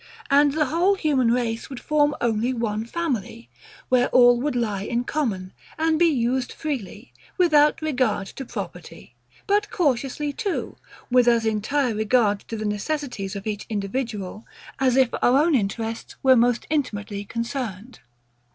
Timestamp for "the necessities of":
12.57-13.45